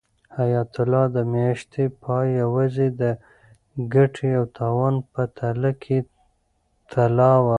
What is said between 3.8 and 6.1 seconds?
ګټې او تاوان په تله کې